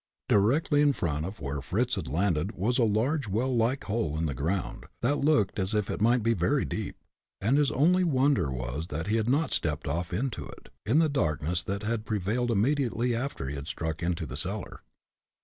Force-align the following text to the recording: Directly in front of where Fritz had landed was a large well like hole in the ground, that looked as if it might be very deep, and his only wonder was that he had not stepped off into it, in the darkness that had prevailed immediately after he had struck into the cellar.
Directly 0.27 0.81
in 0.81 0.93
front 0.93 1.27
of 1.27 1.39
where 1.39 1.61
Fritz 1.61 1.93
had 1.93 2.07
landed 2.07 2.53
was 2.53 2.79
a 2.79 2.83
large 2.83 3.27
well 3.27 3.55
like 3.55 3.83
hole 3.83 4.17
in 4.17 4.25
the 4.25 4.33
ground, 4.33 4.87
that 5.03 5.17
looked 5.19 5.59
as 5.59 5.75
if 5.75 5.91
it 5.91 6.01
might 6.01 6.23
be 6.23 6.33
very 6.33 6.65
deep, 6.65 6.95
and 7.39 7.55
his 7.55 7.69
only 7.69 8.03
wonder 8.03 8.49
was 8.51 8.87
that 8.87 9.05
he 9.05 9.17
had 9.17 9.29
not 9.29 9.53
stepped 9.53 9.87
off 9.87 10.11
into 10.11 10.47
it, 10.47 10.69
in 10.87 10.97
the 10.97 11.07
darkness 11.07 11.61
that 11.65 11.83
had 11.83 12.07
prevailed 12.07 12.49
immediately 12.49 13.13
after 13.13 13.47
he 13.47 13.53
had 13.53 13.67
struck 13.67 14.01
into 14.01 14.25
the 14.25 14.37
cellar. 14.37 14.81